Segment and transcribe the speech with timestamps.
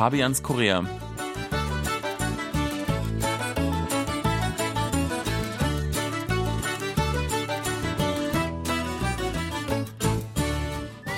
[0.00, 0.82] Fabians Korea.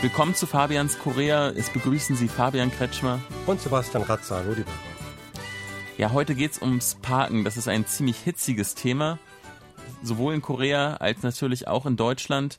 [0.00, 1.50] Willkommen zu Fabians Korea.
[1.50, 4.38] Es begrüßen Sie Fabian Kretschmer und Sebastian Ratzer.
[4.38, 4.64] Hallo, die
[5.96, 7.44] Ja, heute geht es ums Parken.
[7.44, 9.20] Das ist ein ziemlich hitziges Thema,
[10.02, 12.58] sowohl in Korea als natürlich auch in Deutschland.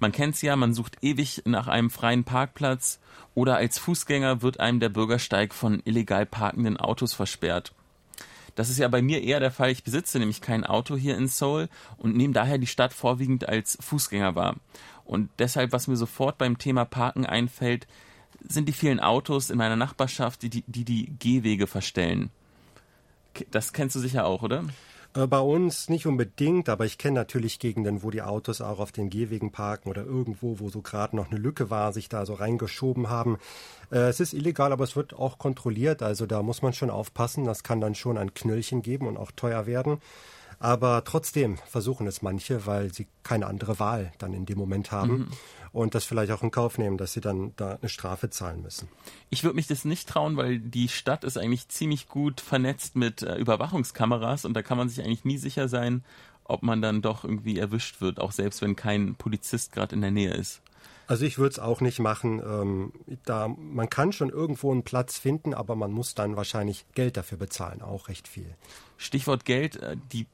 [0.00, 3.00] Man kennt es ja, man sucht ewig nach einem freien Parkplatz
[3.34, 7.72] oder als Fußgänger wird einem der Bürgersteig von illegal parkenden Autos versperrt.
[8.54, 9.70] Das ist ja bei mir eher der Fall.
[9.70, 13.78] Ich besitze nämlich kein Auto hier in Seoul und nehme daher die Stadt vorwiegend als
[13.80, 14.56] Fußgänger wahr.
[15.04, 17.86] Und deshalb, was mir sofort beim Thema Parken einfällt,
[18.46, 22.30] sind die vielen Autos in meiner Nachbarschaft, die, die, die Gehwege verstellen.
[23.50, 24.64] Das kennst du sicher auch, oder?
[25.18, 28.92] Äh, bei uns nicht unbedingt, aber ich kenne natürlich Gegenden, wo die Autos auch auf
[28.92, 32.34] den Gehwegen parken oder irgendwo, wo so gerade noch eine Lücke war, sich da so
[32.34, 33.38] reingeschoben haben.
[33.90, 37.44] Äh, es ist illegal, aber es wird auch kontrolliert, also da muss man schon aufpassen.
[37.44, 40.00] Das kann dann schon ein Knöllchen geben und auch teuer werden.
[40.60, 45.18] Aber trotzdem versuchen es manche, weil sie keine andere Wahl dann in dem Moment haben.
[45.18, 45.28] Mhm
[45.72, 48.88] und das vielleicht auch in Kauf nehmen, dass sie dann da eine Strafe zahlen müssen.
[49.30, 53.22] Ich würde mich das nicht trauen, weil die Stadt ist eigentlich ziemlich gut vernetzt mit
[53.22, 56.04] äh, Überwachungskameras und da kann man sich eigentlich nie sicher sein,
[56.44, 60.10] ob man dann doch irgendwie erwischt wird, auch selbst wenn kein Polizist gerade in der
[60.10, 60.62] Nähe ist.
[61.06, 62.42] Also ich würde es auch nicht machen.
[62.44, 62.92] Ähm,
[63.24, 67.38] da man kann schon irgendwo einen Platz finden, aber man muss dann wahrscheinlich Geld dafür
[67.38, 68.54] bezahlen, auch recht viel.
[68.98, 69.76] Stichwort Geld.
[69.76, 70.26] Äh, die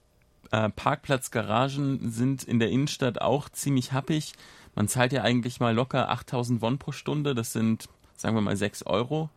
[0.51, 4.33] äh, Parkplatzgaragen sind in der Innenstadt auch ziemlich happig.
[4.75, 8.57] Man zahlt ja eigentlich mal locker 8000 Won pro Stunde, das sind, sagen wir mal,
[8.57, 9.31] 6 Euro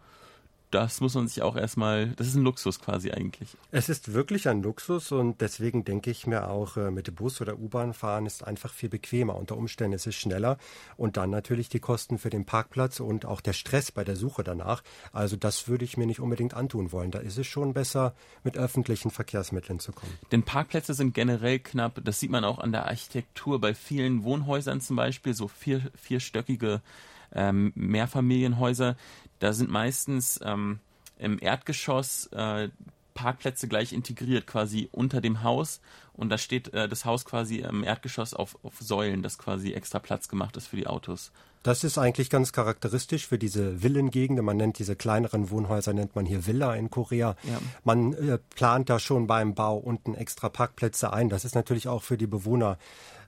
[0.78, 3.58] das muss man sich auch erstmal, das ist ein Luxus quasi eigentlich.
[3.72, 7.42] Es ist wirklich ein Luxus und deswegen denke ich mir auch, äh, mit dem Bus
[7.42, 9.36] oder U-Bahn fahren ist einfach viel bequemer.
[9.38, 10.60] Unter Umständen ist es schneller
[10.96, 14.44] und dann natürlich die Kosten für den Parkplatz und auch der Stress bei der Suche
[14.44, 14.84] danach.
[15.12, 17.10] Also das würde ich mir nicht unbedingt antun wollen.
[17.10, 18.14] Da ist es schon besser,
[18.44, 20.14] mit öffentlichen Verkehrsmitteln zu kommen.
[20.32, 22.00] Denn Parkplätze sind generell knapp.
[22.04, 26.84] Das sieht man auch an der Architektur bei vielen Wohnhäusern zum Beispiel, so vier, vierstöckige
[27.34, 28.96] ähm, Mehrfamilienhäuser.
[29.40, 30.80] Da sind meistens ähm,
[31.20, 32.70] im Erdgeschoss äh,
[33.18, 35.82] Parkplätze gleich integriert, quasi unter dem Haus.
[36.14, 40.00] Und da steht äh, das Haus quasi im Erdgeschoss auf, auf Säulen, das quasi extra
[40.00, 41.32] Platz gemacht ist für die Autos.
[41.64, 44.46] Das ist eigentlich ganz charakteristisch für diese Villengegenden.
[44.46, 47.36] Man nennt diese kleineren Wohnhäuser, nennt man hier Villa in Korea.
[47.44, 47.60] Ja.
[47.84, 51.30] Man äh, plant da schon beim Bau unten extra Parkplätze ein.
[51.30, 52.78] Das ist natürlich auch für die Bewohner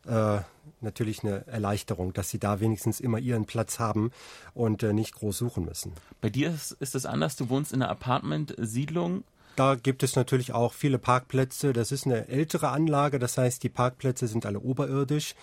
[0.08, 0.40] äh,
[0.82, 4.12] natürlich eine Erleichterung, dass sie da wenigstens immer ihren Platz haben
[4.54, 5.94] und äh, nicht groß suchen müssen.
[6.22, 7.36] Bei dir ist, ist es anders.
[7.36, 9.24] Du wohnst in einer Apartment-Siedlung.
[9.60, 11.74] Da gibt es natürlich auch viele Parkplätze.
[11.74, 15.36] Das ist eine ältere Anlage, das heißt, die Parkplätze sind alle oberirdisch.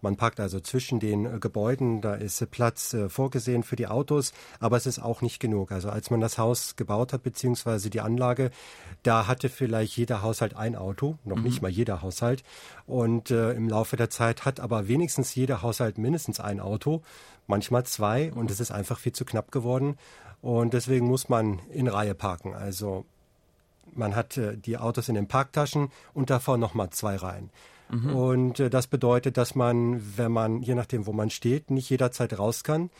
[0.00, 3.88] Man parkt also zwischen den äh, Gebäuden, da ist äh, Platz äh, vorgesehen für die
[3.88, 5.72] Autos, aber es ist auch nicht genug.
[5.72, 8.52] Also als man das Haus gebaut hat, beziehungsweise die Anlage,
[9.02, 11.42] da hatte vielleicht jeder Haushalt ein Auto, noch mhm.
[11.42, 12.44] nicht mal jeder Haushalt.
[12.86, 17.02] Und äh, im Laufe der Zeit hat aber wenigstens jeder Haushalt mindestens ein Auto,
[17.48, 19.96] manchmal zwei, und es ist einfach viel zu knapp geworden.
[20.42, 22.54] Und deswegen muss man in Reihe parken.
[22.54, 23.06] Also
[23.96, 27.50] man hat äh, die Autos in den Parktaschen und davor nochmal zwei Reihen.
[27.90, 28.16] Mhm.
[28.16, 32.38] Und äh, das bedeutet, dass man, wenn man, je nachdem, wo man steht, nicht jederzeit
[32.38, 32.90] raus kann.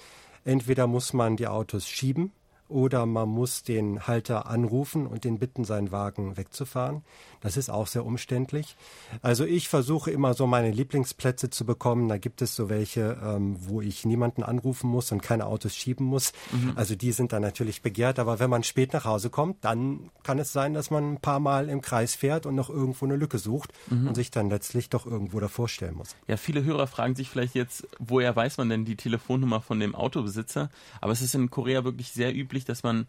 [0.44, 2.32] Entweder muss man die Autos schieben
[2.68, 7.02] oder man muss den Halter anrufen und den bitten, seinen Wagen wegzufahren.
[7.40, 8.74] Das ist auch sehr umständlich.
[9.20, 12.08] Also ich versuche immer so meine Lieblingsplätze zu bekommen.
[12.08, 16.06] Da gibt es so welche, ähm, wo ich niemanden anrufen muss und keine Autos schieben
[16.06, 16.32] muss.
[16.52, 16.72] Mhm.
[16.74, 18.18] Also die sind dann natürlich begehrt.
[18.18, 21.38] Aber wenn man spät nach Hause kommt, dann kann es sein, dass man ein paar
[21.38, 24.08] Mal im Kreis fährt und noch irgendwo eine Lücke sucht mhm.
[24.08, 26.16] und sich dann letztlich doch irgendwo davor stellen muss.
[26.26, 29.94] Ja, viele Hörer fragen sich vielleicht jetzt, woher weiß man denn die Telefonnummer von dem
[29.94, 30.70] Autobesitzer?
[31.02, 33.08] Aber es ist in Korea wirklich sehr üblich, dass man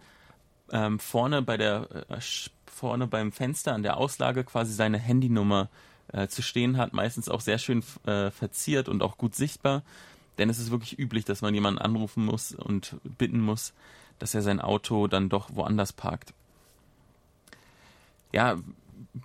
[0.71, 2.19] ähm, vorne bei der äh,
[2.65, 5.69] vorne beim Fenster an der Auslage quasi seine Handynummer
[6.11, 9.83] äh, zu stehen hat, meistens auch sehr schön äh, verziert und auch gut sichtbar.
[10.37, 13.73] Denn es ist wirklich üblich, dass man jemanden anrufen muss und bitten muss,
[14.19, 16.33] dass er sein Auto dann doch woanders parkt.
[18.33, 18.57] Ja,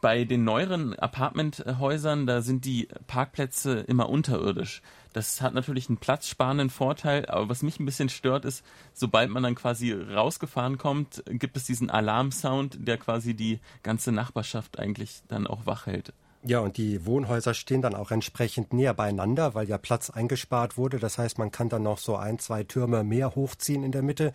[0.01, 4.83] bei den neueren Apartmenthäusern, da sind die Parkplätze immer unterirdisch.
[5.13, 9.43] Das hat natürlich einen platzsparenden Vorteil, aber was mich ein bisschen stört ist, sobald man
[9.43, 15.47] dann quasi rausgefahren kommt, gibt es diesen Alarmsound, der quasi die ganze Nachbarschaft eigentlich dann
[15.47, 16.13] auch wach hält.
[16.43, 20.99] Ja, und die Wohnhäuser stehen dann auch entsprechend näher beieinander, weil ja Platz eingespart wurde.
[20.99, 24.33] Das heißt, man kann dann noch so ein, zwei Türme mehr hochziehen in der Mitte.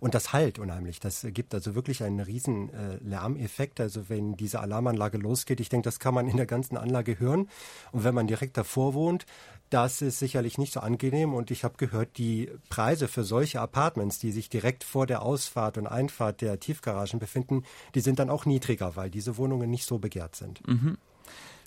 [0.00, 0.98] Und das halt unheimlich.
[0.98, 3.80] Das gibt also wirklich einen riesen äh, Lärmeffekt.
[3.80, 7.50] Also wenn diese Alarmanlage losgeht, ich denke, das kann man in der ganzen Anlage hören.
[7.92, 9.26] Und wenn man direkt davor wohnt,
[9.68, 14.18] das ist sicherlich nicht so angenehm und ich habe gehört, die Preise für solche Apartments,
[14.18, 17.64] die sich direkt vor der Ausfahrt und Einfahrt der Tiefgaragen befinden,
[17.94, 20.66] die sind dann auch niedriger, weil diese Wohnungen nicht so begehrt sind.
[20.68, 20.98] Mhm.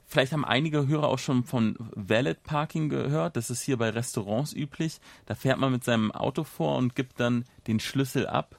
[0.08, 3.36] Vielleicht haben einige Hörer auch schon von Valet Parking gehört.
[3.36, 5.00] Das ist hier bei Restaurants üblich.
[5.26, 8.58] Da fährt man mit seinem Auto vor und gibt dann den Schlüssel ab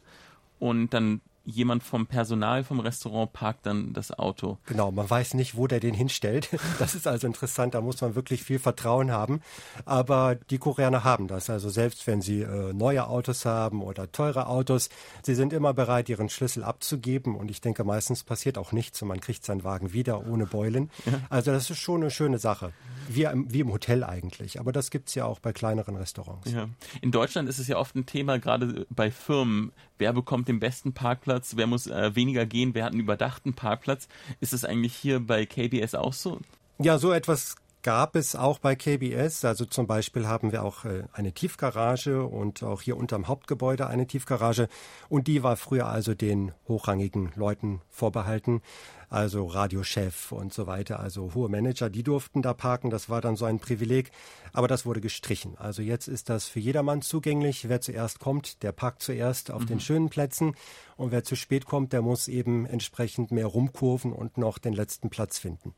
[0.59, 4.59] und dann jemand vom Personal vom Restaurant parkt dann das Auto.
[4.67, 6.51] Genau, man weiß nicht, wo der den hinstellt.
[6.79, 9.41] Das ist also interessant, da muss man wirklich viel Vertrauen haben.
[9.85, 11.49] Aber die Koreaner haben das.
[11.49, 14.91] Also selbst wenn sie äh, neue Autos haben oder teure Autos,
[15.23, 17.35] sie sind immer bereit, ihren Schlüssel abzugeben.
[17.35, 20.91] Und ich denke, meistens passiert auch nichts und man kriegt seinen Wagen wieder ohne Beulen.
[21.07, 21.21] Ja.
[21.31, 22.73] Also das ist schon eine schöne Sache.
[23.09, 24.59] Wie im, wie im Hotel eigentlich.
[24.59, 26.51] Aber das gibt es ja auch bei kleineren Restaurants.
[26.51, 26.69] Ja.
[27.01, 29.73] In Deutschland ist es ja oft ein Thema, gerade bei Firmen.
[29.99, 31.55] Wer bekommt den besten Parkplatz?
[31.57, 32.75] Wer muss äh, weniger gehen?
[32.75, 34.09] Wer hat einen überdachten Parkplatz?
[34.41, 36.41] Ist es eigentlich hier bei KBS auch so?
[36.79, 37.57] Ja, so etwas
[37.87, 39.45] gab es auch bei KBS.
[39.45, 44.09] Also zum Beispiel haben wir auch äh, eine Tiefgarage und auch hier unterm Hauptgebäude eine
[44.09, 44.69] Tiefgarage.
[45.09, 48.61] Und die war früher also den hochrangigen Leuten vorbehalten
[49.09, 53.37] also Radiochef und so weiter, also hohe Manager, die durften da parken, das war dann
[53.37, 54.11] so ein Privileg,
[54.53, 55.57] aber das wurde gestrichen.
[55.59, 57.69] Also jetzt ist das für jedermann zugänglich.
[57.69, 59.67] Wer zuerst kommt, der parkt zuerst auf mhm.
[59.67, 60.55] den schönen Plätzen
[60.97, 65.11] und wer zu spät kommt, der muss eben entsprechend mehr rumkurven und noch den letzten
[65.11, 65.75] Platz finden.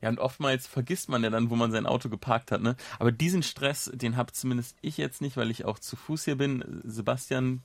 [0.00, 2.62] Ja, und oftmals vergisst man ja dann, wo man sein Auto geparkt hat.
[2.62, 2.76] Ne?
[2.98, 6.36] Aber diesen Stress, den habe zumindest ich jetzt nicht, weil ich auch zu Fuß hier
[6.36, 6.82] bin.
[6.84, 7.62] Sebastian,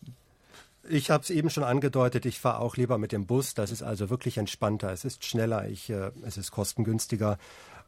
[0.89, 3.53] ich habe es eben schon angedeutet, ich fahre auch lieber mit dem Bus.
[3.53, 4.91] Das ist also wirklich entspannter.
[4.91, 7.37] Es ist schneller, ich, äh, es ist kostengünstiger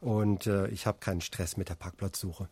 [0.00, 2.48] und äh, ich habe keinen Stress mit der Parkplatzsuche.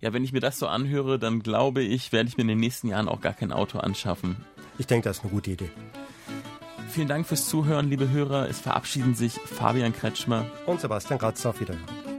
[0.00, 2.60] Ja, wenn ich mir das so anhöre, dann glaube ich, werde ich mir in den
[2.60, 4.36] nächsten Jahren auch gar kein Auto anschaffen.
[4.78, 5.70] Ich denke, das ist eine gute Idee.
[6.88, 8.48] Vielen Dank fürs Zuhören, liebe Hörer.
[8.48, 11.50] Es verabschieden sich Fabian Kretschmer und Sebastian Kratzer.
[11.50, 12.09] Auf Wiedersehen.